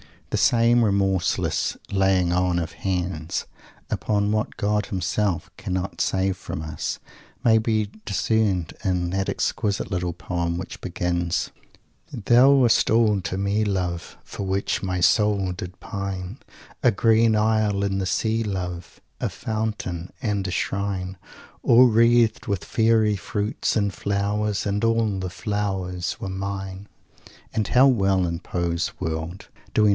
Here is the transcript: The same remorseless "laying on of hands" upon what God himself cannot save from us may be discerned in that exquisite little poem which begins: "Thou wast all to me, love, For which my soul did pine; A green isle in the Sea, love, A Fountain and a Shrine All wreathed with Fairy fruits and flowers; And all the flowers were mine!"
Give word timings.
The 0.31 0.37
same 0.37 0.83
remorseless 0.83 1.75
"laying 1.91 2.31
on 2.31 2.57
of 2.57 2.71
hands" 2.71 3.45
upon 3.89 4.31
what 4.31 4.55
God 4.57 4.85
himself 4.85 5.51
cannot 5.57 5.99
save 6.01 6.37
from 6.37 6.61
us 6.63 6.99
may 7.43 7.57
be 7.57 7.91
discerned 8.05 8.73
in 8.83 9.09
that 9.11 9.27
exquisite 9.29 9.91
little 9.91 10.13
poem 10.13 10.57
which 10.57 10.79
begins: 10.81 11.51
"Thou 12.13 12.49
wast 12.53 12.89
all 12.89 13.19
to 13.21 13.37
me, 13.37 13.65
love, 13.65 14.17
For 14.23 14.43
which 14.43 14.81
my 14.81 15.01
soul 15.01 15.51
did 15.51 15.79
pine; 15.81 16.39
A 16.81 16.89
green 16.91 17.35
isle 17.35 17.83
in 17.83 17.99
the 17.99 18.05
Sea, 18.07 18.41
love, 18.41 19.01
A 19.19 19.29
Fountain 19.29 20.13
and 20.21 20.47
a 20.47 20.51
Shrine 20.51 21.17
All 21.61 21.85
wreathed 21.87 22.47
with 22.47 22.63
Fairy 22.63 23.17
fruits 23.17 23.75
and 23.75 23.93
flowers; 23.93 24.65
And 24.65 24.83
all 24.83 25.19
the 25.19 25.29
flowers 25.29 26.19
were 26.19 26.29
mine!" 26.29 26.87